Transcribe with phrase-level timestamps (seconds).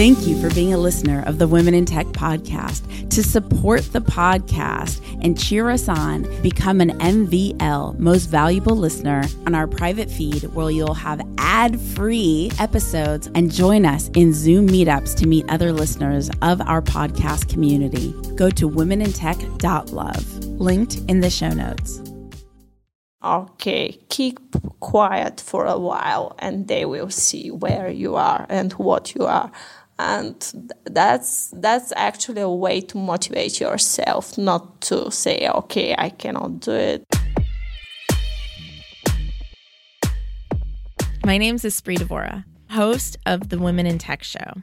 [0.00, 3.10] Thank you for being a listener of the Women in Tech podcast.
[3.10, 9.54] To support the podcast and cheer us on, become an MVL, most valuable listener, on
[9.54, 15.14] our private feed where you'll have ad free episodes and join us in Zoom meetups
[15.16, 18.14] to meet other listeners of our podcast community.
[18.36, 22.00] Go to womenintech.love, linked in the show notes.
[23.22, 24.40] Okay, keep
[24.80, 29.52] quiet for a while and they will see where you are and what you are
[30.00, 36.60] and that's that's actually a way to motivate yourself not to say okay i cannot
[36.60, 37.04] do it
[41.24, 44.62] my name is Espree Devora host of the Women in Tech Show.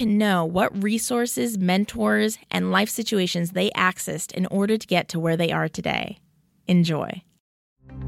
[0.05, 5.37] know what resources, mentors, and life situations they accessed in order to get to where
[5.37, 6.19] they are today.
[6.67, 7.21] Enjoy.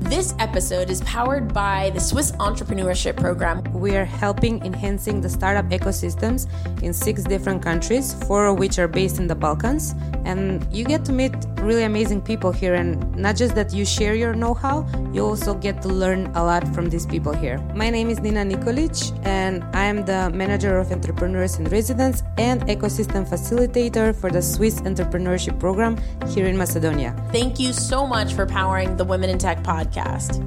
[0.03, 3.63] This episode is powered by the Swiss Entrepreneurship Program.
[3.73, 6.45] We are helping enhancing the startup ecosystems
[6.83, 9.95] in six different countries, four of which are based in the Balkans.
[10.25, 12.75] And you get to meet really amazing people here.
[12.75, 16.43] And not just that you share your know how, you also get to learn a
[16.43, 17.57] lot from these people here.
[17.73, 22.61] My name is Nina Nikolic, and I am the manager of entrepreneurs in residence and
[22.63, 27.15] ecosystem facilitator for the Swiss Entrepreneurship Program here in Macedonia.
[27.31, 30.41] Thank you so much for powering the Women in Tech podcast podcast.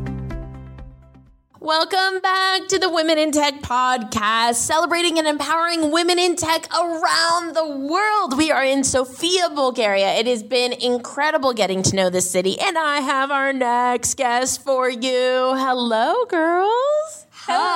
[1.59, 7.57] Welcome back to the Women in Tech podcast, celebrating and empowering women in tech around
[7.57, 8.37] the world.
[8.37, 10.15] We are in Sofia, Bulgaria.
[10.15, 14.63] It has been incredible getting to know this city, and I have our next guest
[14.65, 15.55] for you.
[15.57, 17.27] Hello, girls.
[17.33, 17.76] Hello.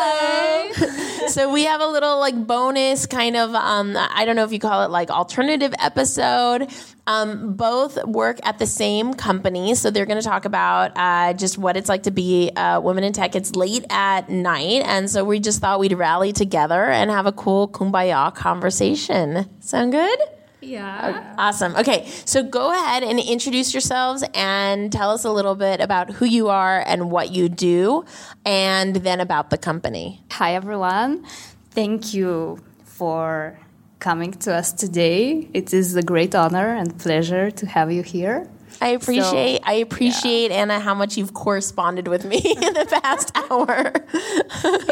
[1.34, 4.58] so we have a little like bonus kind of um, I don't know if you
[4.58, 6.68] call it like alternative episode.
[7.06, 11.58] Um, both work at the same company, so they're going to talk about uh, just
[11.58, 13.34] what it's like to be a women in tech.
[13.34, 17.32] It's late at night, and so we just thought we'd rally together and have a
[17.32, 19.48] cool kumbaya conversation.
[19.60, 20.18] Sound good?
[20.60, 21.34] Yeah.
[21.38, 21.74] Oh, awesome.
[21.76, 26.26] Okay, so go ahead and introduce yourselves and tell us a little bit about who
[26.26, 28.04] you are and what you do,
[28.44, 30.22] and then about the company.
[30.32, 31.24] Hi, everyone.
[31.70, 33.58] Thank you for
[34.00, 35.48] coming to us today.
[35.54, 38.48] It is a great honor and pleasure to have you here.
[38.82, 40.58] I appreciate so, I appreciate yeah.
[40.58, 43.92] Anna how much you've corresponded with me in the past hour.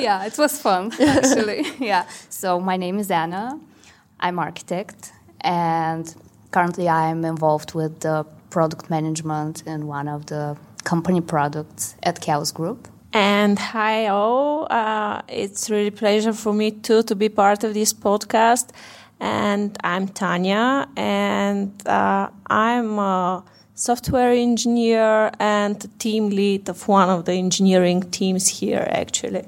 [0.00, 1.65] yeah, it was fun actually.
[1.79, 2.06] yeah.
[2.29, 3.59] So my name is Anna.
[4.21, 6.15] I'm architect and
[6.50, 12.53] currently I'm involved with the product management in one of the company products at Chaos
[12.53, 12.88] Group.
[13.12, 17.93] And hi all, uh, it's really pleasure for me too to be part of this
[17.93, 18.71] podcast.
[19.21, 23.44] And I'm Tanya, and uh, I'm a
[23.75, 29.44] software engineer and team lead of one of the engineering teams here, actually.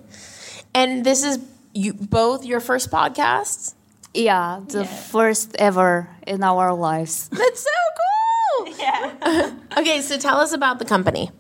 [0.75, 1.39] And this is
[1.73, 3.75] you both your first podcasts.
[4.15, 4.85] Yeah, the yeah.
[4.85, 7.29] first ever in our lives.
[7.33, 8.07] That's so cool.
[8.79, 9.53] Yeah.
[9.79, 11.31] okay, so tell us about the company.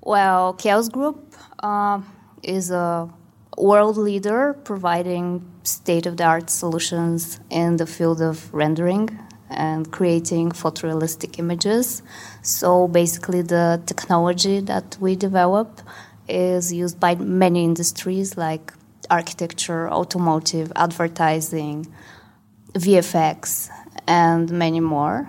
[0.00, 2.00] Well, Chaos Group uh,
[2.42, 3.08] is a
[3.56, 9.08] world leader providing state of the art solutions in the field of rendering
[9.50, 12.02] and creating photorealistic images.
[12.42, 15.80] So basically, the technology that we develop
[16.28, 18.72] is used by many industries like
[19.10, 21.86] architecture, automotive, advertising,
[22.74, 23.68] VFX,
[24.06, 25.28] and many more.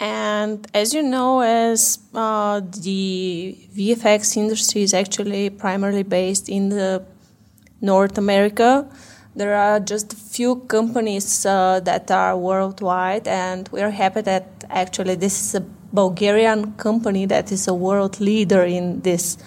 [0.00, 7.04] And as you know, as uh, the VFX industry is actually primarily based in the
[7.80, 8.88] North America,
[9.34, 14.64] there are just a few companies uh, that are worldwide, and we are happy that
[14.70, 15.60] actually this is a
[15.92, 19.38] Bulgarian company that is a world leader in this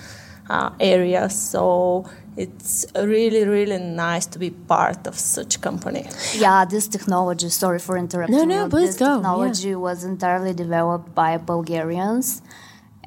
[0.50, 1.30] uh, area.
[1.30, 2.06] So
[2.38, 6.06] it's really really nice to be part of such company
[6.36, 8.70] yeah this technology sorry for interrupting no no you.
[8.70, 9.76] please this go technology yeah.
[9.76, 12.42] was entirely developed by bulgarians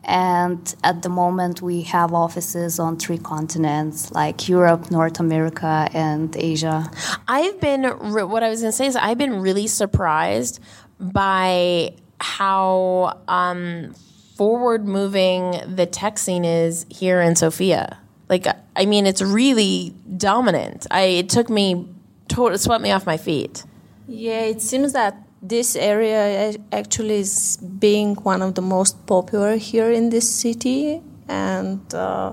[0.07, 6.37] and at the moment we have offices on three continents like europe north america and
[6.37, 6.91] asia
[7.27, 10.61] i've been what i was going to say is i've been really surprised
[11.01, 11.91] by
[12.21, 13.95] how um,
[14.37, 17.99] forward moving the tech scene is here in sofia
[18.29, 20.87] like, I mean, it's really dominant.
[20.91, 21.89] I it took me
[22.29, 23.65] totally swept me off my feet.
[24.09, 29.91] Yeah, it seems that this area actually is being one of the most popular here
[29.91, 32.33] in this city, and uh,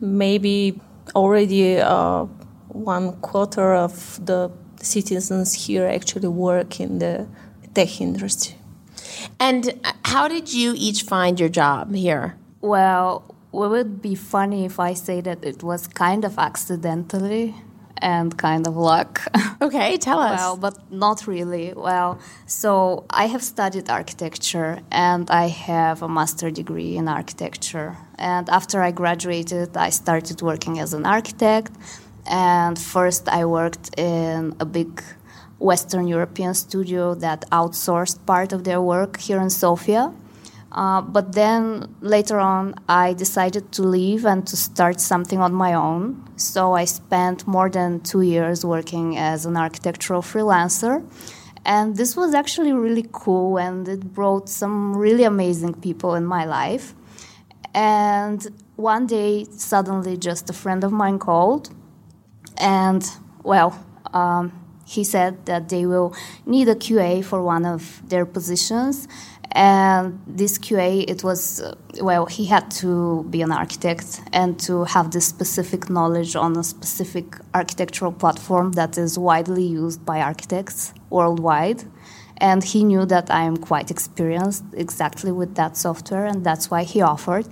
[0.00, 0.80] maybe
[1.14, 2.24] already uh,
[2.68, 4.50] one quarter of the
[4.80, 7.26] citizens here actually work in the
[7.74, 8.56] tech industry.
[9.38, 12.36] And uh, how did you each find your job here?
[12.60, 17.54] Well, it would be funny if I say that it was kind of accidentally
[17.98, 19.20] and kind of luck.
[19.62, 20.40] Okay, tell us.
[20.40, 21.72] Well, but not really.
[21.72, 27.96] Well, so I have studied architecture and I have a master degree in architecture.
[28.18, 31.70] And after I graduated, I started working as an architect.
[32.26, 35.00] And first, I worked in a big
[35.60, 40.12] Western European studio that outsourced part of their work here in Sofia.
[40.72, 45.74] Uh, but then later on, I decided to leave and to start something on my
[45.74, 46.24] own.
[46.36, 51.04] So I spent more than two years working as an architectural freelancer.
[51.64, 56.44] And this was actually really cool, and it brought some really amazing people in my
[56.44, 56.94] life.
[57.74, 58.44] And
[58.76, 61.70] one day, suddenly, just a friend of mine called,
[62.56, 63.08] and
[63.44, 63.78] well,
[64.12, 64.52] um,
[64.86, 66.14] he said that they will
[66.44, 69.06] need a QA for one of their positions
[69.54, 71.62] and this qa it was
[72.00, 76.64] well he had to be an architect and to have this specific knowledge on a
[76.64, 81.84] specific architectural platform that is widely used by architects worldwide.
[82.38, 86.82] And he knew that i am quite experienced exactly with that software and that's why
[86.82, 87.46] he offered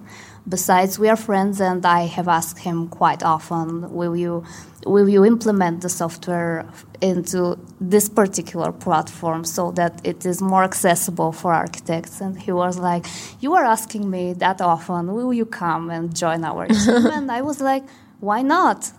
[0.50, 4.44] besides we are friends and i have asked him quite often will you
[4.84, 6.66] will you implement the software
[7.00, 12.78] into this particular platform so that it is more accessible for architects and he was
[12.78, 13.06] like
[13.40, 17.40] you are asking me that often will you come and join our team and i
[17.40, 17.84] was like
[18.18, 18.92] why not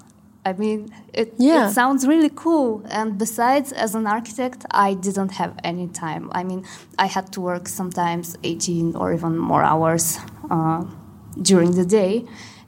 [0.44, 1.68] I mean, it, yeah.
[1.68, 2.84] it sounds really cool.
[2.90, 6.32] And besides, as an architect, I didn't have any time.
[6.34, 6.66] I mean,
[6.98, 10.18] I had to work sometimes 18 or even more hours
[10.50, 10.84] uh,
[11.42, 12.26] during the day.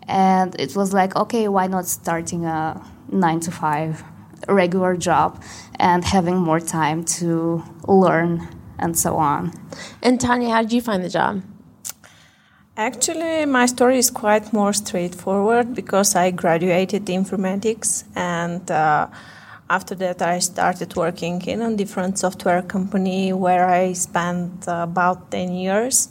[0.07, 4.03] And it was like, okay, why not starting a nine to five
[4.47, 5.41] regular job
[5.79, 8.47] and having more time to learn
[8.79, 9.53] and so on.
[10.01, 11.41] And Tanya, how did you find the job?
[12.75, 19.07] Actually, my story is quite more straightforward because I graduated informatics and uh,
[19.69, 25.53] after that I started working in a different software company where I spent about 10
[25.53, 26.09] years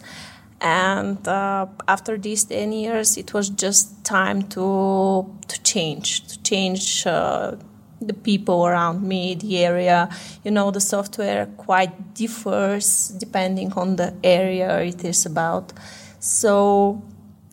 [0.62, 7.04] and uh, after these 10 years it was just time to to change to change
[7.04, 7.56] uh,
[8.00, 10.08] the people around me the area.
[10.44, 15.72] You know the software quite differs depending on the area it is about.
[16.20, 17.02] So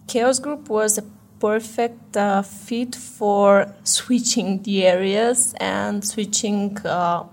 [0.07, 1.03] chaos group was a
[1.39, 7.23] perfect uh, fit for switching the areas and switching uh,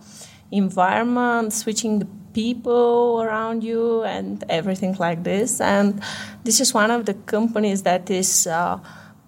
[0.53, 2.07] environment switching the
[2.37, 5.59] people around you and everything like this.
[5.59, 6.03] And
[6.45, 8.79] this is one of the companies that is uh,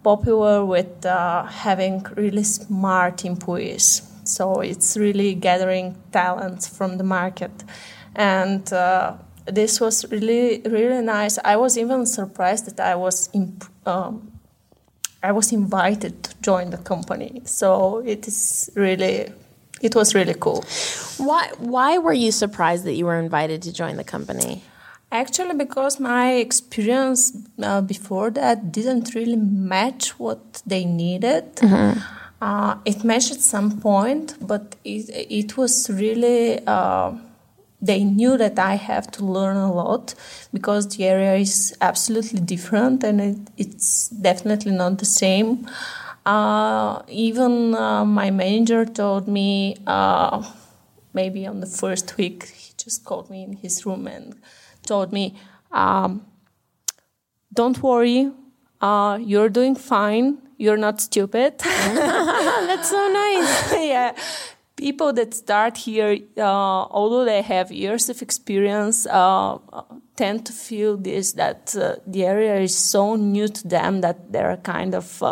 [0.02, 4.02] popular with uh, having really smart employees.
[4.24, 7.64] So it's really gathering talents from the market.
[8.14, 9.14] And uh,
[9.46, 11.38] this was really, really nice.
[11.42, 14.32] I was even surprised that I was imp- um,
[15.22, 17.40] I was invited to join the company.
[17.44, 19.32] So it is really
[19.82, 20.64] it was really cool.
[21.18, 24.62] Why why were you surprised that you were invited to join the company?
[25.10, 31.56] Actually, because my experience uh, before that didn't really match what they needed.
[31.56, 31.98] Mm-hmm.
[32.40, 37.12] Uh, it matched at some point, but it, it was really, uh,
[37.80, 40.14] they knew that I have to learn a lot
[40.52, 45.66] because the area is absolutely different and it, it's definitely not the same.
[46.28, 50.44] Uh, even uh, my manager told me uh,
[51.14, 54.34] maybe on the first week he just called me in his room and
[54.84, 55.34] told me
[55.72, 56.26] um,
[57.54, 58.30] don't worry
[58.82, 60.38] uh, you're doing fine.
[60.58, 61.58] You're not stupid.
[61.58, 63.72] That's so nice.
[63.88, 64.14] Yeah.
[64.76, 69.04] People that start here uh, although they have years of experience
[70.14, 71.66] tend to feel this that
[72.06, 75.22] the area is so new to them that they're kind of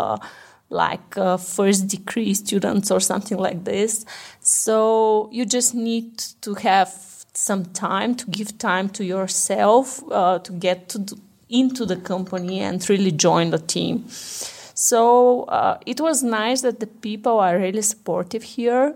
[0.71, 4.05] like uh, first degree students or something like this.
[4.41, 6.93] So you just need to have
[7.35, 11.19] some time to give time to yourself uh, to get to the,
[11.49, 14.05] into the company and really join the team.
[14.09, 18.95] So uh, it was nice that the people are really supportive here.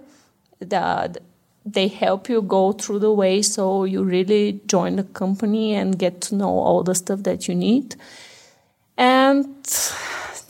[0.61, 1.19] That
[1.65, 6.21] they help you go through the way so you really join the company and get
[6.23, 7.97] to know all the stuff that you need.
[8.97, 9.67] And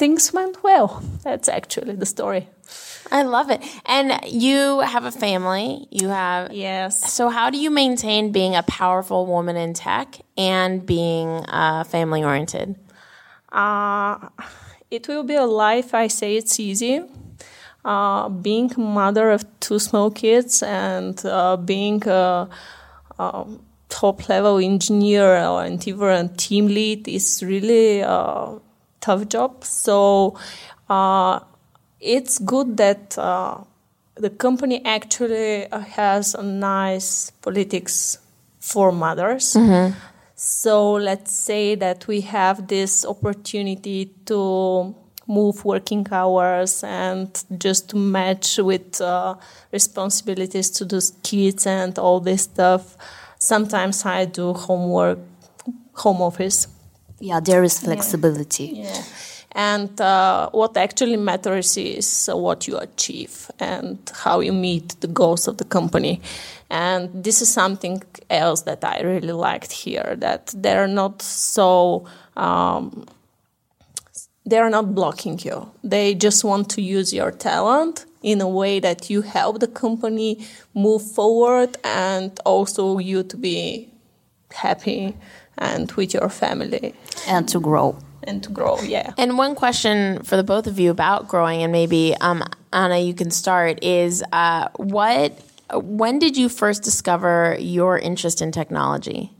[0.00, 1.02] things went well.
[1.22, 2.48] That's actually the story.
[3.12, 3.60] I love it.
[3.84, 5.86] And you have a family.
[5.90, 7.12] You have Yes.
[7.12, 12.24] So how do you maintain being a powerful woman in tech and being uh, family
[12.24, 12.76] oriented?
[13.52, 14.30] Uh,
[14.90, 15.92] it will be a life.
[15.92, 17.02] I say it's easy.
[17.84, 22.48] Uh, being a mother of two small kids and uh, being a,
[23.18, 23.46] a
[23.90, 28.60] top level engineer and even a team lead is really a
[29.00, 29.64] tough job.
[29.64, 30.38] So
[30.88, 31.40] uh,
[32.00, 33.58] it's good that uh,
[34.14, 38.18] the company actually has a nice politics
[38.58, 39.56] for mothers.
[40.34, 44.94] So let's say that we have this opportunity to
[45.26, 49.34] move working hours and just to match with uh,
[49.72, 52.96] responsibilities to those kids and all this stuff.
[53.38, 55.18] Sometimes I do homework,
[55.92, 56.66] home office.
[57.20, 58.64] Yeah, there is flexibility.
[58.76, 59.02] Yeah.
[59.52, 65.48] And uh, what actually matters is what you achieve and how you meet the goals
[65.48, 66.22] of the company.
[66.70, 72.06] And this is something else that I really liked here that they're not so.
[72.36, 73.06] Um,
[74.46, 75.70] they're not blocking you.
[75.84, 80.46] They just want to use your talent in a way that you help the company
[80.74, 83.90] move forward and also you to be
[84.52, 85.14] happy
[85.60, 86.94] and with your family
[87.28, 87.96] And to grow.
[88.24, 88.78] and to grow.
[88.80, 89.12] Yeah.
[89.16, 93.14] And one question for the both of you about growing, and maybe um, Anna, you
[93.14, 93.82] can start.
[93.82, 95.38] Is uh, what?
[95.72, 99.30] When did you first discover your interest in technology?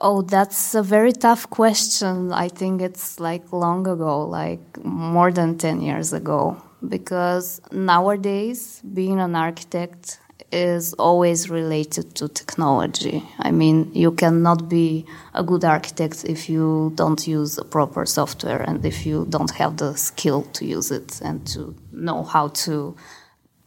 [0.00, 2.32] Oh, that's a very tough question.
[2.32, 6.60] I think it's like long ago, like more than 10 years ago.
[6.86, 13.22] Because nowadays, being an architect is always related to technology.
[13.38, 18.84] I mean, you cannot be a good architect if you don't use proper software and
[18.84, 22.96] if you don't have the skill to use it and to know how to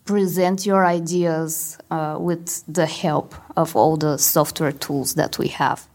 [0.06, 5.88] present your ideas uh, with the help of all the software tools that we have.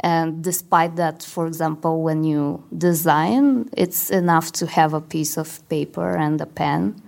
[0.00, 5.66] And despite that, for example, when you design, it's enough to have a piece of
[5.68, 7.00] paper and a pen,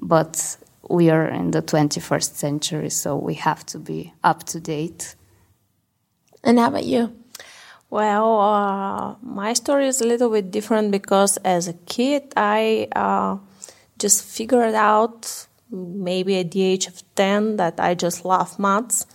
[0.00, 0.56] but
[0.88, 5.14] we are in the 21st century, so we have to be up to date.
[6.44, 7.16] And how about you?
[7.90, 13.36] Well, uh, my story is a little bit different because as a kid, I uh,
[13.98, 19.06] just figured out, maybe at the age of 10, that I just love maths.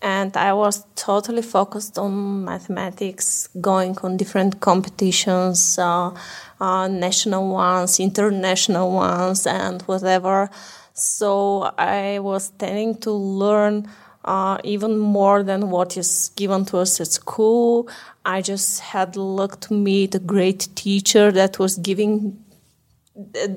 [0.00, 6.12] And I was totally focused on mathematics, going on different competitions, uh,
[6.60, 10.50] uh, national ones, international ones, and whatever.
[10.98, 13.88] So I was tending to learn
[14.24, 17.88] uh, even more than what is given to us at school.
[18.24, 22.44] I just had luck to meet a great teacher that was giving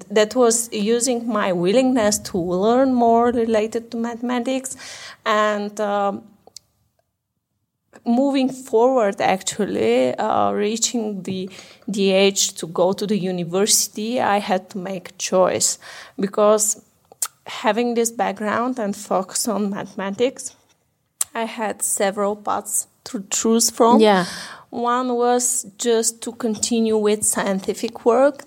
[0.09, 4.75] that was using my willingness to learn more related to mathematics
[5.23, 6.23] and um,
[8.03, 11.47] moving forward actually uh, reaching the
[11.87, 15.77] the age to go to the university i had to make a choice
[16.19, 16.81] because
[17.45, 20.55] having this background and focus on mathematics
[21.33, 24.25] i had several paths to choose from Yeah.
[24.69, 28.45] one was just to continue with scientific work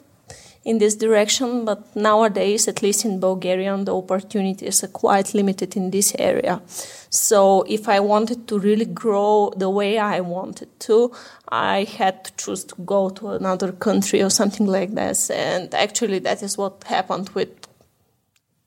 [0.65, 5.91] in this direction, but nowadays, at least in Bulgaria, the opportunities are quite limited in
[5.91, 6.63] this area.
[7.11, 11.13] So, if I wanted to really grow the way I wanted to,
[11.51, 15.31] I had to choose to go to another country or something like this.
[15.31, 17.64] And actually, that is what happened with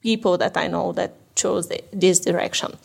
[0.01, 2.77] people that I know that chose the, this direction.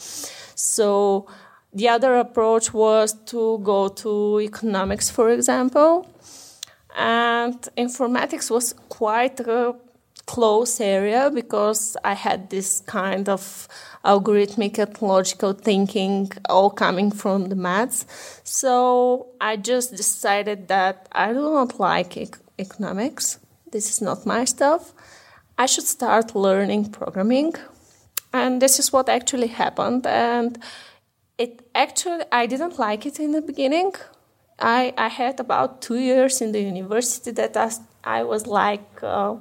[0.55, 1.27] So,
[1.75, 6.07] the other approach was to go to economics, for example.
[6.95, 9.75] And informatics was quite a
[10.27, 13.69] close area because I had this kind of
[14.05, 18.07] algorithmic and logical thinking all coming from the maths.
[18.45, 23.39] So I just decided that I do not like ec- economics.
[23.71, 24.93] This is not my stuff.
[25.63, 27.55] I should start learning programming.
[28.33, 30.07] And this is what actually happened.
[30.07, 30.59] And
[31.39, 33.93] it actually, I didn't like it in the beginning.
[34.59, 37.71] I, I had about two years in the university that I,
[38.03, 39.37] I was like, uh,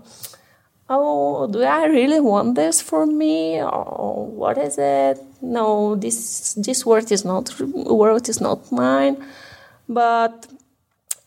[0.90, 3.60] oh, do I really want this for me?
[3.60, 5.18] What is it?
[5.42, 7.46] No, this this word is not
[8.01, 9.18] word is not mine.
[9.90, 10.48] But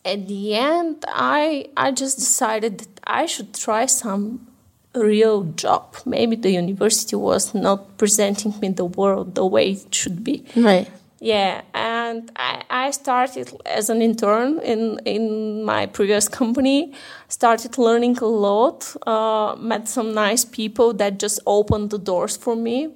[0.05, 4.54] at the end, I I just decided that I should try some
[4.99, 5.95] real job.
[6.05, 10.43] Maybe the university was not presenting me the world the way it should be.
[10.55, 10.89] Right.
[11.19, 16.93] Yeah, and I, I started as an intern in in my previous company.
[17.29, 18.95] Started learning a lot.
[19.07, 22.93] Uh, met some nice people that just opened the doors for me,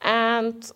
[0.00, 0.72] and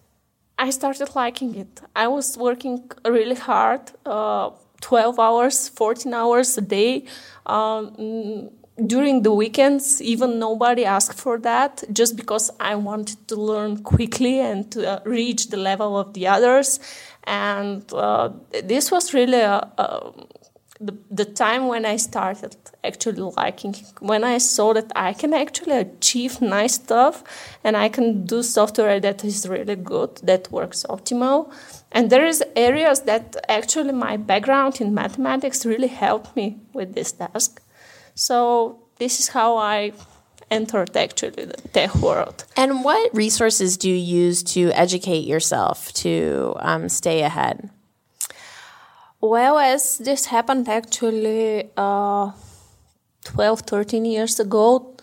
[0.59, 1.81] I started liking it.
[1.95, 7.05] I was working really hard, uh, 12 hours, 14 hours a day.
[7.47, 8.51] Um,
[8.85, 14.41] during the weekends, even nobody asked for that, just because I wanted to learn quickly
[14.41, 16.79] and to uh, reach the level of the others.
[17.25, 18.31] And uh,
[18.65, 20.13] this was really a, a
[20.81, 25.77] the, the time when I started actually liking when I saw that I can actually
[25.79, 27.25] achieve nice stuff
[27.65, 31.51] and I can do software that is really good, that works optimal.
[31.93, 37.13] And there is areas that actually my background in mathematics really helped me with this
[37.13, 37.63] task.
[38.17, 39.93] So this is how I
[40.51, 42.45] entered actually the tech world.
[42.57, 47.69] And what resources do you use to educate yourself to um, stay ahead?
[49.21, 52.33] Well, as this happened actually uh,
[53.25, 54.97] 12, 13 years ago,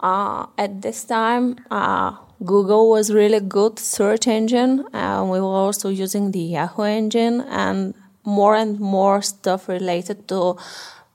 [0.00, 5.88] uh, at this time, uh, Google was really good search engine, and we were also
[5.88, 7.94] using the Yahoo engine, and
[8.24, 10.56] more and more stuff related to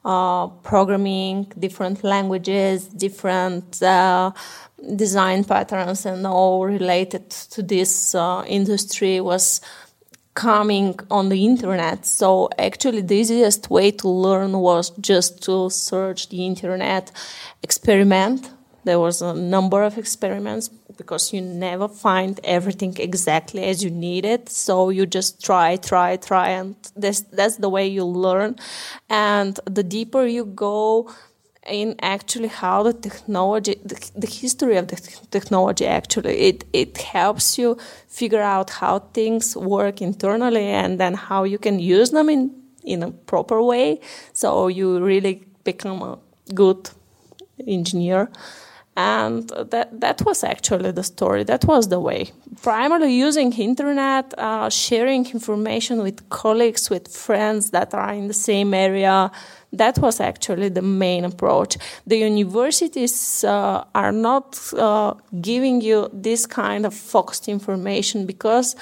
[0.06, 4.32] uh, programming, different languages, different uh,
[4.96, 9.62] design patterns, and all related to this uh, industry was
[10.34, 12.06] coming on the internet.
[12.06, 17.12] So actually the easiest way to learn was just to search the internet,
[17.62, 18.50] experiment.
[18.84, 24.26] There was a number of experiments because you never find everything exactly as you need
[24.26, 24.50] it.
[24.50, 28.58] So you just try, try, try, and that's, that's the way you learn.
[29.10, 31.10] And the deeper you go,
[31.66, 34.98] in actually how the technology, the, the history of the
[35.32, 41.44] technology actually, it, it helps you figure out how things work internally and then how
[41.44, 42.52] you can use them in,
[42.84, 44.00] in a proper way.
[44.34, 46.20] So you really become a
[46.54, 46.90] good
[47.66, 48.30] engineer.
[48.96, 51.44] And that, that was actually the story.
[51.44, 52.32] That was the way.
[52.62, 58.74] Primarily using internet, uh, sharing information with colleagues, with friends that are in the same
[58.74, 59.32] area,
[59.72, 61.78] that was actually the main approach.
[62.06, 68.76] The universities uh, are not uh, giving you this kind of focused information because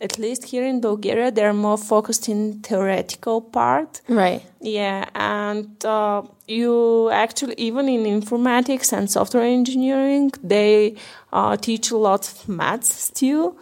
[0.00, 4.00] at least here in Bulgaria, they're more focused in theoretical part.
[4.08, 4.42] Right.
[4.60, 10.96] Yeah, and uh, you actually even in informatics and software engineering, they
[11.32, 13.56] uh, teach a lot of maths still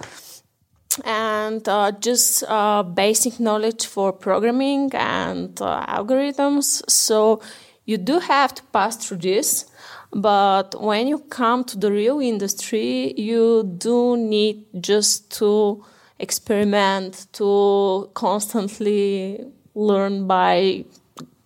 [1.05, 6.83] and uh, just uh, basic knowledge for programming and uh, algorithms.
[6.88, 7.40] So
[7.85, 9.66] you do have to pass through this,
[10.12, 15.85] but when you come to the real industry, you do need just to
[16.19, 20.85] experiment, to constantly learn by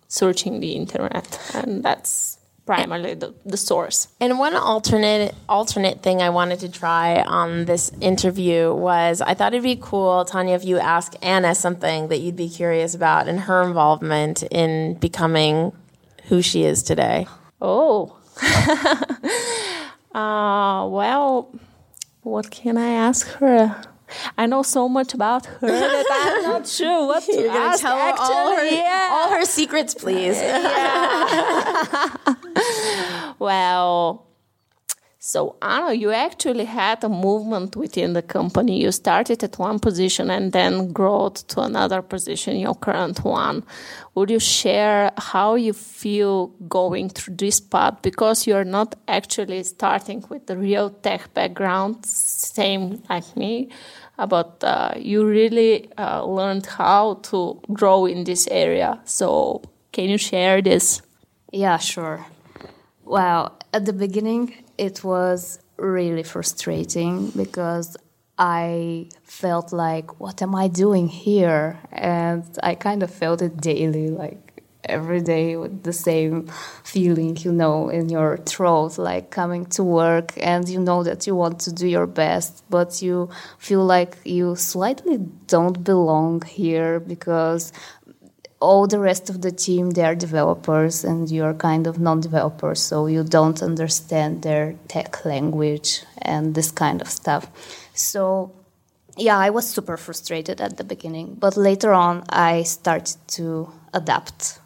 [0.07, 4.07] searching the internet, and that's primarily the, the source.
[4.19, 9.53] And one alternate alternate thing I wanted to try on this interview was I thought
[9.53, 13.41] it'd be cool, Tanya, if you ask Anna something that you'd be curious about and
[13.41, 15.73] her involvement in becoming
[16.25, 17.27] who she is today.
[17.61, 18.17] Oh.
[20.13, 21.53] uh, well,
[22.21, 23.83] what can I ask her?
[24.37, 27.81] I know so much about her that I'm not sure what to You're gonna ask.
[27.81, 29.09] tell her actually, all her, yeah.
[29.11, 30.37] all her secrets, please.
[30.37, 32.09] Yeah.
[33.39, 34.25] well,
[35.33, 38.79] so Anna, you actually had a movement within the company.
[38.79, 43.63] You started at one position and then growth to another position, your current one.
[44.13, 48.03] Would you share how you feel going through this path?
[48.03, 53.69] Because you're not actually starting with the real tech background, same like me,
[54.29, 59.01] but uh, you really uh, learned how to grow in this area.
[59.05, 61.01] So can you share this?
[61.51, 62.23] Yeah, sure.
[63.03, 67.97] Well, at the beginning, it was really frustrating because
[68.37, 71.79] I felt like, what am I doing here?
[71.91, 74.53] And I kind of felt it daily, like
[74.85, 76.47] every day with the same
[76.83, 81.35] feeling, you know, in your throat, like coming to work and you know that you
[81.35, 87.71] want to do your best, but you feel like you slightly don't belong here because
[88.63, 93.07] all the rest of the team they are developers and you're kind of non-developers so
[93.07, 95.89] you don't understand their tech language
[96.21, 97.43] and this kind of stuff
[97.93, 98.51] so
[99.17, 103.45] yeah i was super frustrated at the beginning but later on i started to
[103.93, 104.59] adapt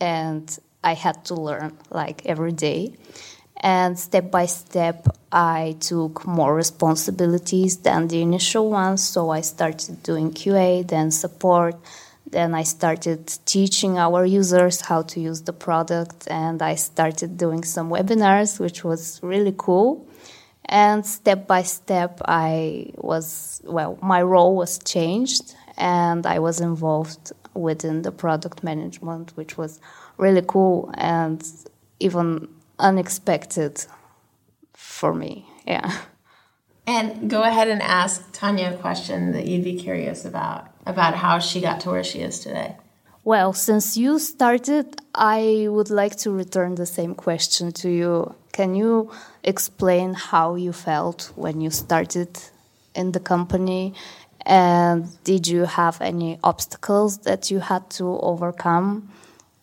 [0.00, 2.80] and i had to learn like every day
[3.62, 9.02] And step by step, I took more responsibilities than the initial ones.
[9.02, 11.74] So I started doing QA, then support.
[12.30, 17.64] Then I started teaching our users how to use the product, and I started doing
[17.64, 20.06] some webinars, which was really cool.
[20.66, 27.32] And step by step, I was, well, my role was changed, and I was involved
[27.54, 29.80] within the product management, which was
[30.16, 31.42] really cool and
[31.98, 33.84] even unexpected
[34.72, 35.46] for me.
[35.66, 35.92] Yeah.
[36.86, 41.38] And go ahead and ask Tanya a question that you'd be curious about about how
[41.38, 42.76] she got to where she is today.
[43.22, 48.34] Well, since you started, I would like to return the same question to you.
[48.52, 49.10] Can you
[49.44, 52.38] explain how you felt when you started
[52.94, 53.94] in the company?
[54.46, 59.10] And did you have any obstacles that you had to overcome?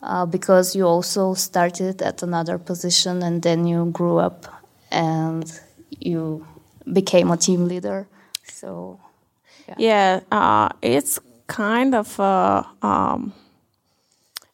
[0.04, 4.46] Uh, because you also started at another position and then you grew up
[4.92, 5.60] and
[6.00, 6.46] you
[6.94, 8.08] became a team leader.
[8.44, 9.00] So,
[9.78, 13.34] yeah, uh, it's kind of uh, um,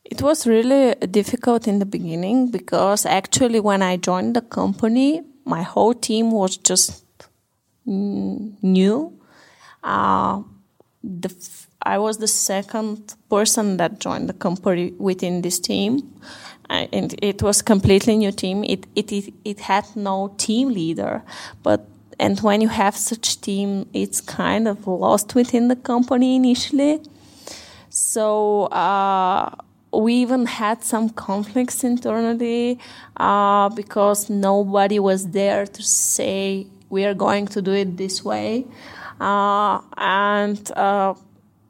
[0.04, 5.62] it was really difficult in the beginning because actually when I joined the company, my
[5.63, 7.04] whole team was just
[7.86, 9.19] new.
[9.84, 10.41] Uh,
[11.04, 16.13] the f- I was the second person that joined the company within this team,
[16.69, 18.63] and it was completely new team.
[18.63, 21.23] It, it it it had no team leader,
[21.62, 21.86] but
[22.23, 27.01] and when you have such team, it's kind of lost within the company initially.
[27.89, 29.53] So uh,
[29.91, 32.79] we even had some conflicts internally
[33.17, 38.65] uh, because nobody was there to say we are going to do it this way,
[39.19, 41.13] uh, and uh,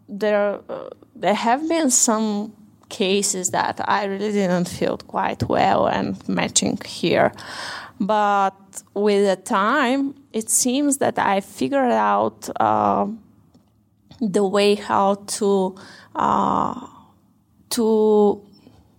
[0.08, 2.54] there uh, there have been some
[2.90, 7.32] cases that I really didn't feel quite well and matching here.
[8.00, 8.54] But
[8.94, 13.08] with the time, it seems that I figured out uh,
[14.20, 15.76] the way how to
[16.16, 16.88] uh,
[17.72, 18.42] to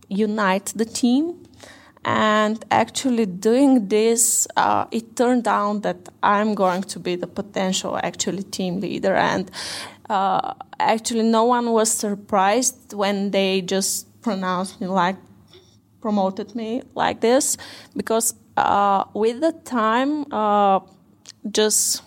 [0.09, 1.41] unite the team.
[2.05, 7.99] And actually, doing this, uh, it turned out that I'm going to be the potential
[8.03, 9.15] actually team leader.
[9.15, 9.51] And
[10.11, 15.17] uh, actually, no one was surprised when they just pronounced me like
[16.05, 17.57] promoted me like this
[17.97, 20.81] because uh, with the time, uh,
[21.51, 22.03] just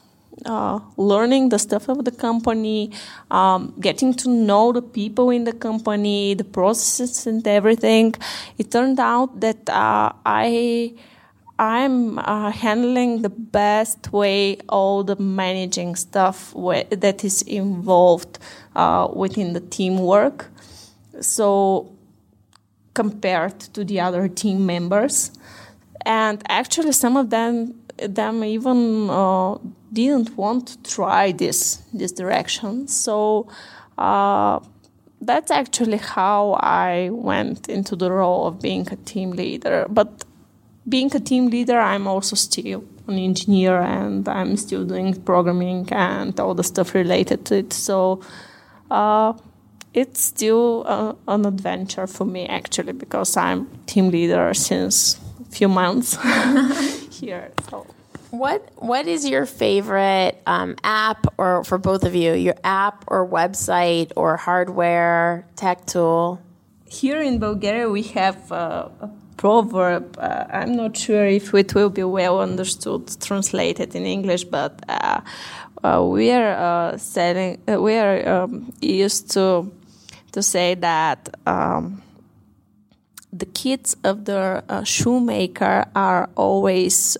[0.46, 2.92] uh, learning the stuff of the company,
[3.32, 8.14] um, getting to know the people in the company, the processes and everything,
[8.58, 10.94] it turned out that uh, I
[11.60, 18.38] I'm uh, handling the best way all the managing stuff that is involved
[18.76, 20.52] uh, within the teamwork.
[21.20, 21.92] So
[22.94, 25.32] compared to the other team members,
[26.08, 29.58] and actually some of them them even uh,
[29.92, 32.88] didn't want to try this this direction.
[32.88, 33.48] So
[33.98, 34.60] uh,
[35.22, 39.86] that's actually how I went into the role of being a team leader.
[39.90, 40.24] But
[40.88, 46.40] being a team leader, I'm also still an engineer and I'm still doing programming and
[46.40, 47.74] all the stuff related to it.
[47.74, 48.22] So
[48.90, 49.34] uh,
[49.94, 56.18] it's still uh, an adventure for me actually because I'm team leader since few months
[57.20, 57.52] here.
[57.70, 57.86] So.
[58.30, 63.26] What What is your favorite um, app, or for both of you, your app or
[63.26, 66.42] website or hardware tech tool?
[66.86, 70.18] Here in Bulgaria, we have uh, a proverb.
[70.20, 75.22] Uh, I'm not sure if it will be well understood, translated in English, but uh,
[75.84, 77.62] uh we are uh, selling.
[77.68, 79.72] Uh, we are um, used to
[80.34, 81.30] to say that.
[81.46, 82.02] Um,
[83.38, 87.18] the kids of the shoemaker are always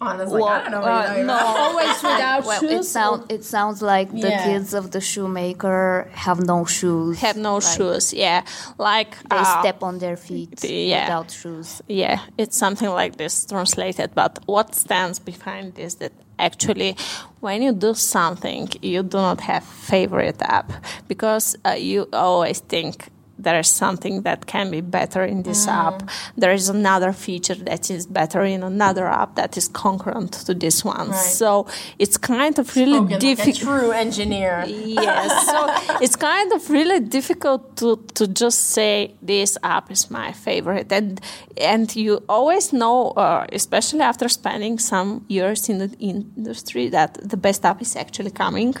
[0.00, 0.82] Honestly, well, I don't know.
[0.82, 2.72] Uh, no, always without well, shoes.
[2.72, 7.20] It, sound, it sounds like the kids of the shoemaker have no shoes.
[7.20, 8.12] Have no like, shoes.
[8.12, 8.44] Yeah,
[8.76, 11.04] like they uh, step on their feet yeah.
[11.04, 11.80] without shoes.
[11.88, 14.14] Yeah, it's something like this translated.
[14.14, 16.96] But what stands behind this that actually
[17.40, 20.72] when you do something you do not have favorite app
[21.06, 23.08] because uh, you always think
[23.44, 25.72] there is something that can be better in this mm.
[25.72, 26.10] app.
[26.36, 30.84] There is another feature that is better in another app that is concurrent to this
[30.84, 31.10] one.
[31.10, 31.16] Right.
[31.16, 31.66] So
[31.98, 33.46] it's kind of really difficult.
[33.46, 34.64] Like true engineer.
[34.68, 35.46] yes.
[35.46, 40.92] so it's kind of really difficult to, to just say this app is my favorite,
[40.92, 41.20] and
[41.56, 47.36] and you always know, uh, especially after spending some years in the industry, that the
[47.36, 48.74] best app is actually coming.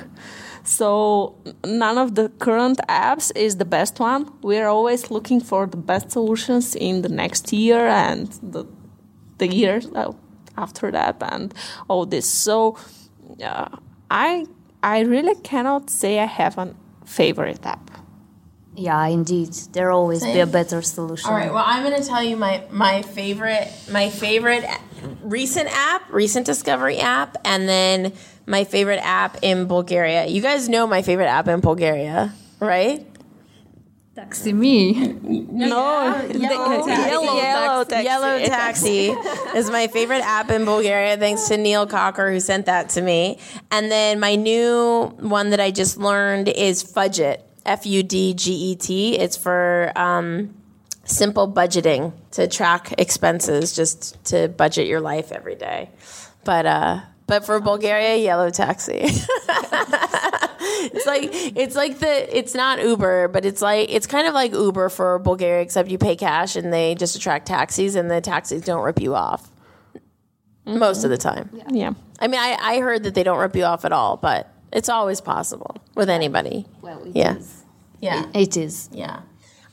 [0.64, 4.32] So none of the current apps is the best one.
[4.42, 8.64] We're always looking for the best solutions in the next year and the
[9.38, 10.12] the years uh,
[10.56, 11.52] after that and
[11.88, 12.28] all this.
[12.28, 12.78] So
[13.44, 13.68] uh,
[14.10, 14.46] I
[14.82, 16.74] I really cannot say I have a
[17.04, 17.90] favorite app.
[18.76, 19.52] Yeah, indeed.
[19.72, 21.30] There always be a better solution.
[21.30, 21.52] All right.
[21.52, 24.64] Well, I'm going to tell you my my favorite my favorite
[25.22, 28.12] recent app, recent discovery app, and then
[28.46, 30.26] my favorite app in Bulgaria.
[30.26, 33.06] You guys know my favorite app in Bulgaria, right?
[34.14, 34.92] Taxi me.
[35.22, 37.10] No, the- Yellow Taxi.
[37.10, 38.04] yellow, yellow taxi.
[38.04, 39.06] Yellow Taxi
[39.56, 43.38] is my favorite app in Bulgaria, thanks to Neil Cocker who sent that to me.
[43.72, 48.52] And then my new one that I just learned is Fudget, F U D G
[48.52, 49.18] E T.
[49.18, 50.54] It's for um,
[51.04, 55.90] simple budgeting to track expenses, just to budget your life every day.
[56.44, 59.00] But uh, but for Bulgaria, Yellow Taxi.
[60.86, 64.52] it's like it's like the it's not Uber, but it's like it's kind of like
[64.52, 68.62] Uber for Bulgaria, except you pay cash and they just attract taxis, and the taxis
[68.62, 69.50] don't rip you off
[70.66, 71.50] most of the time.
[71.70, 71.92] Yeah.
[72.20, 74.88] I mean, I, I heard that they don't rip you off at all, but it's
[74.88, 76.66] always possible with anybody.
[76.80, 77.36] Well, it Yeah.
[77.36, 77.62] is.
[78.00, 78.88] Yeah, It is.
[78.92, 79.20] yeah.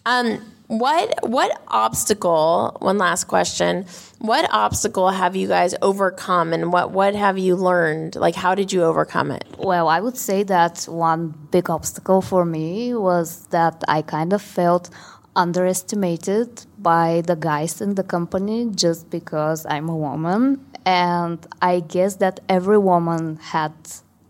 [0.05, 2.77] Um, what what obstacle?
[2.79, 3.85] One last question.
[4.19, 8.15] What obstacle have you guys overcome, and what what have you learned?
[8.15, 9.43] Like, how did you overcome it?
[9.57, 14.41] Well, I would say that one big obstacle for me was that I kind of
[14.41, 14.89] felt
[15.35, 20.65] underestimated by the guys in the company just because I'm a woman.
[20.85, 23.73] And I guess that every woman had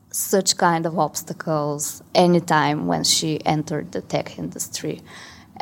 [0.09, 5.01] such kind of obstacles anytime when she entered the tech industry.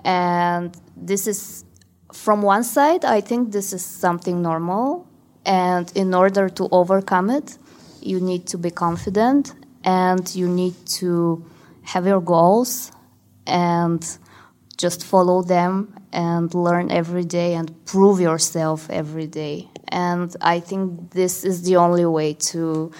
[0.04, 1.66] And this is,
[2.14, 5.08] from one side, I think this is something normal.
[5.46, 7.58] And in order to overcome it,
[8.02, 11.46] you need to be confident and you need to
[11.84, 12.92] have your goals
[13.48, 14.06] and
[14.78, 19.68] just follow them and learn every day and prove yourself every day.
[19.90, 22.92] And I think this is the only way to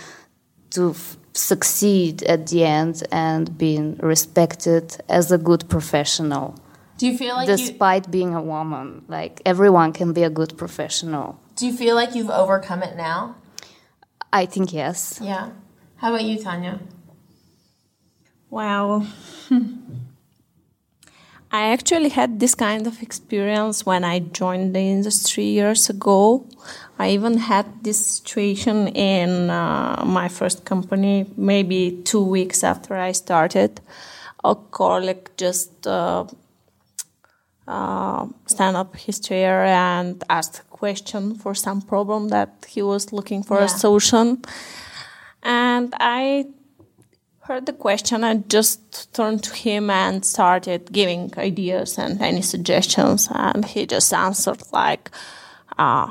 [0.72, 6.56] to f- succeed at the end and being respected as a good professional.
[7.00, 10.58] Do you feel like you, Despite being a woman, like everyone can be a good
[10.58, 11.40] professional.
[11.56, 13.36] do you feel like you've overcome it now?
[14.34, 15.20] I think yes.
[15.22, 15.50] Yeah.
[16.02, 16.80] How about you, Tanya?
[18.50, 19.06] Wow.
[21.52, 26.46] I actually had this kind of experience when I joined the industry years ago.
[27.00, 33.14] I even had this situation in uh, my first company, maybe two weeks after I
[33.14, 33.82] started.
[34.44, 36.26] A colleague just uh,
[37.70, 43.14] uh, stand up his chair and asked a question for some problem that he was
[43.14, 43.66] looking for Yeah.
[43.66, 44.42] a solution.
[45.44, 46.46] And I
[47.42, 53.28] heard the question and just turned to him and started giving ideas and any suggestions.
[53.32, 55.12] And he just answered like,
[55.78, 56.08] uh,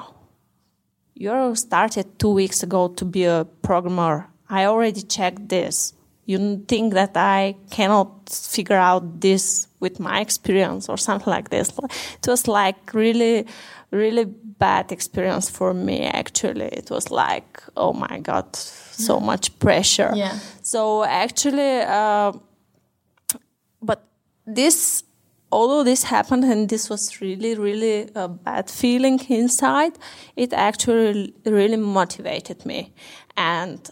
[1.15, 4.29] you started two weeks ago to be a programmer.
[4.49, 5.93] I already checked this.
[6.29, 11.73] You think that I cannot figure out this with my experience or something like this?
[12.23, 13.47] It was like really,
[13.91, 16.03] really bad experience for me.
[16.03, 20.13] Actually, it was like, oh my god, so much pressure.
[20.15, 20.39] Yeah.
[20.61, 22.33] So actually, uh,
[23.81, 24.05] but
[24.47, 25.05] this
[25.51, 29.93] although this happened and this was really really a bad feeling inside
[30.37, 32.93] it actually really motivated me
[33.35, 33.89] and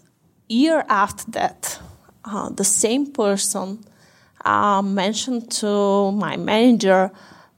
[0.48, 1.80] year after that
[2.26, 3.78] uh, the same person
[4.44, 7.10] uh, mentioned to my manager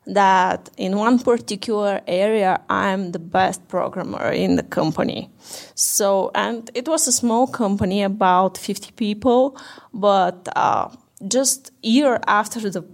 [0.06, 5.30] that in one particular area I'm the best programmer in the company.
[5.74, 9.58] So, and it was a small company, about 50 people,
[9.92, 10.88] but uh,
[11.26, 12.84] just year after the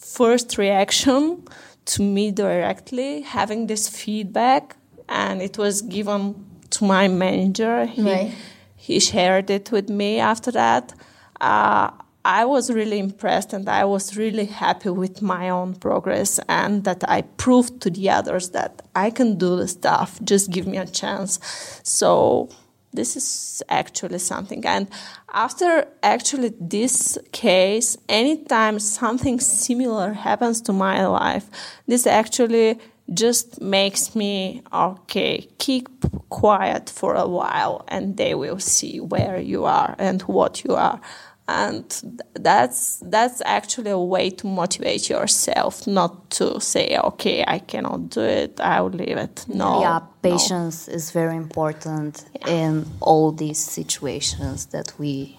[0.00, 1.44] first reaction
[1.84, 4.76] to me directly, having this feedback,
[5.08, 6.34] and it was given
[6.70, 7.84] to my manager.
[7.86, 8.32] He, Right.
[8.76, 10.94] he shared it with me after that.
[11.42, 11.90] Uh,
[12.24, 17.02] I was really impressed and I was really happy with my own progress and that
[17.08, 20.20] I proved to the others that I can do the stuff.
[20.22, 21.40] Just give me a chance.
[21.82, 22.48] So
[22.92, 24.64] this is actually something.
[24.64, 24.86] And
[25.32, 31.50] after actually this case, anytime something similar happens to my life,
[31.88, 32.78] this actually
[33.12, 35.88] just makes me okay keep
[36.28, 41.00] quiet for a while and they will see where you are and what you are
[41.48, 48.08] and that's that's actually a way to motivate yourself not to say okay i cannot
[48.10, 50.08] do it i'll leave it no yeah, no.
[50.22, 55.38] patience is very important in all these situations that we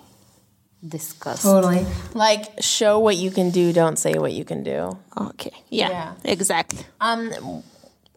[0.87, 1.43] discussed.
[1.43, 1.85] Totally.
[2.13, 3.71] Like, show what you can do.
[3.71, 4.97] Don't say what you can do.
[5.17, 6.13] okay yeah, Yeah.
[6.25, 7.31] exactly Um,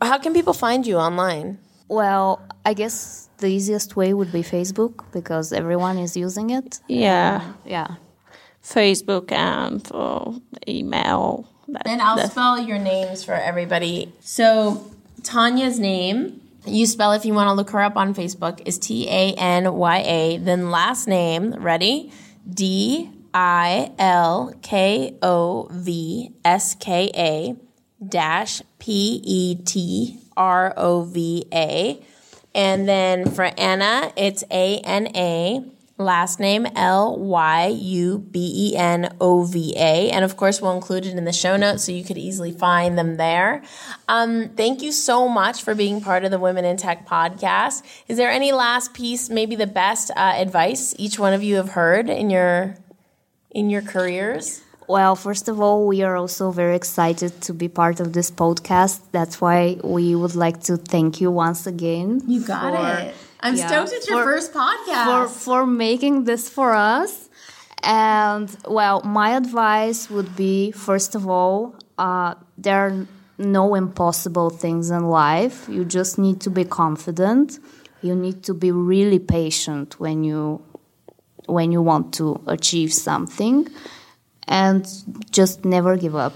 [0.02, 1.58] how can people find you online?
[1.88, 6.80] Well, I guess the easiest way would be Facebook because everyone is using it.
[6.88, 7.96] Yeah, Yeah.
[8.62, 10.32] Facebook and uh,
[10.66, 11.48] email.
[11.68, 14.12] That, And I'll that- spell your names for everybody.
[14.20, 14.90] So
[15.22, 19.08] Tanya's name, you spell if you want to look her up on Facebook, is T
[19.08, 20.38] A N Y A.
[20.38, 22.10] Then last name, ready?
[22.48, 27.56] D I L K O V S K A
[28.04, 32.02] dash P E T R O V A.
[32.54, 35.64] And then for Anna, it's A N A.
[35.98, 40.10] Last name L Y U B E N O V A.
[40.10, 42.98] And of course, we'll include it in the show notes so you could easily find
[42.98, 43.62] them there.
[44.06, 47.82] Um, thank you so much for being part of the Women in Tech podcast.
[48.08, 51.70] Is there any last piece, maybe the best uh, advice each one of you have
[51.70, 52.76] heard in your
[53.50, 54.60] in your careers?
[54.88, 59.00] Well, first of all, we are also very excited to be part of this podcast.
[59.10, 62.22] That's why we would like to thank you once again.
[62.26, 63.14] You got for- it.
[63.40, 65.04] I'm yeah, stoked it's your for- first podcast.
[65.06, 67.28] for for making this for us.
[67.82, 73.06] And well, my advice would be first of all, uh, there are
[73.38, 75.68] no impossible things in life.
[75.68, 77.58] You just need to be confident.
[78.02, 80.62] You need to be really patient when you
[81.46, 83.68] when you want to achieve something,
[84.46, 84.86] and
[85.30, 86.34] just never give up.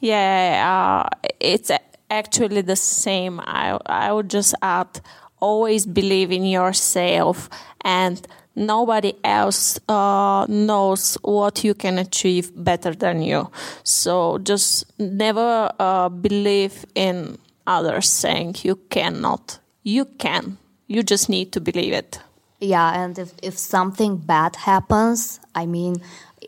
[0.00, 1.70] Yeah, uh, it's
[2.10, 3.40] actually the same.
[3.40, 5.00] I I would just add,
[5.40, 7.48] always believe in yourself,
[7.84, 8.20] and
[8.54, 13.50] nobody else uh, knows what you can achieve better than you.
[13.84, 19.58] So just never uh, believe in others saying you cannot.
[19.82, 20.58] You can.
[20.86, 22.18] You just need to believe it.
[22.60, 25.96] Yeah, and if, if something bad happens, I mean,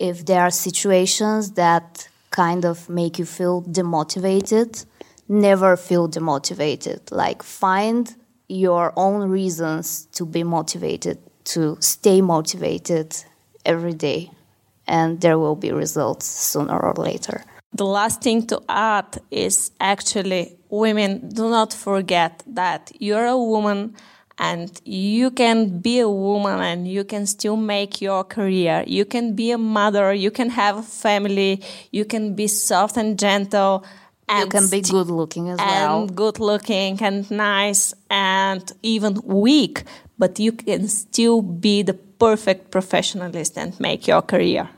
[0.00, 4.85] if there are situations that kind of make you feel demotivated,
[5.28, 7.00] never feel demotivated.
[7.11, 8.14] Like, find
[8.48, 13.16] your own reasons to be motivated, to stay motivated
[13.64, 14.30] every day,
[14.87, 17.44] and there will be results sooner or later.
[17.72, 23.96] The last thing to add is actually women do not forget that you're a woman
[24.38, 28.84] and you can be a woman and you can still make your career.
[28.86, 33.18] You can be a mother, you can have a family, you can be soft and
[33.18, 33.84] gentle
[34.28, 36.02] and You can be good looking as well.
[36.02, 39.84] and good looking and nice and even weak,
[40.18, 44.68] but you can still be the perfect professionalist and make your career.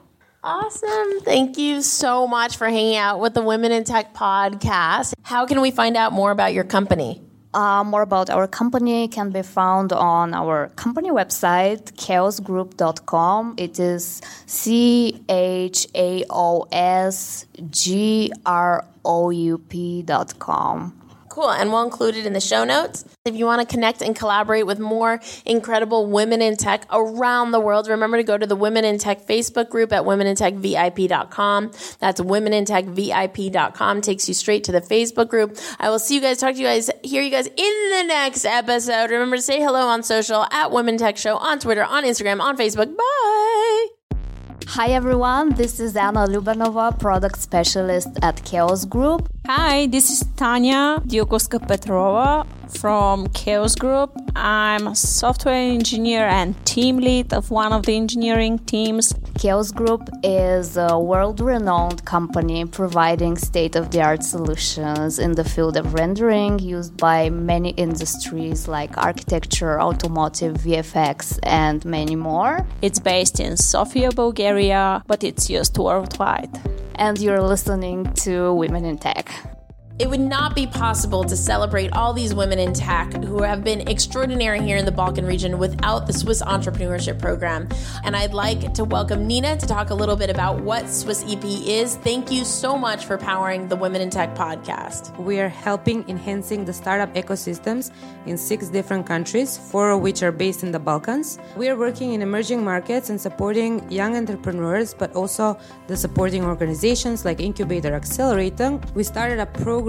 [0.43, 1.21] Awesome.
[1.23, 5.15] Thank you so much for hanging out with the Women in Tech podcast.
[5.23, 7.21] How can we find out more about your company?
[7.57, 13.55] Uh, more about our company can be found on our company website, chaosgroup.com.
[13.57, 21.06] It is C H A O S G R O U P.com.
[21.37, 21.51] Cool.
[21.51, 23.05] And we'll include it in the show notes.
[23.27, 27.61] If you want to connect and collaborate with more incredible women in tech around the
[27.61, 31.73] world, remember to go to the Women in Tech Facebook group at womenintechvip.com.
[31.99, 34.01] That's womenintechvip.com.
[34.01, 35.59] Takes you straight to the Facebook group.
[35.79, 38.47] I will see you guys, talk to you guys, hear you guys in the next
[38.47, 39.11] episode.
[39.11, 42.57] Remember to say hello on social at Women Tech Show on Twitter, on Instagram, on
[42.57, 42.97] Facebook.
[42.97, 43.87] Bye.
[44.69, 49.29] Hi everyone, this is Anna Lyubenova, product specialist at Chaos Group.
[49.49, 52.45] Hi, this is Tanya Diokoska Petrova
[52.81, 54.11] from Chaos Group.
[54.35, 59.15] I'm a software engineer and team lead of one of the engineering teams.
[59.39, 65.45] Chaos Group is a world renowned company providing state of the art solutions in the
[65.45, 72.67] field of rendering used by many industries like architecture, automotive, VFX, and many more.
[72.83, 76.51] It's based in Sofia, Bulgaria, but it's used worldwide.
[76.99, 79.56] And you're listening to Women in Tech.
[79.99, 83.89] It would not be possible to celebrate all these women in tech who have been
[83.89, 87.67] extraordinary here in the Balkan region without the Swiss Entrepreneurship Program.
[88.05, 91.43] And I'd like to welcome Nina to talk a little bit about what Swiss EP
[91.43, 91.97] is.
[91.97, 95.19] Thank you so much for powering the Women in Tech podcast.
[95.19, 97.91] We are helping enhancing the startup ecosystems
[98.27, 101.39] in six different countries, four of which are based in the Balkans.
[101.57, 107.25] We are working in emerging markets and supporting young entrepreneurs, but also the supporting organizations
[107.25, 108.79] like Incubator Accelerator.
[108.95, 109.86] We started a program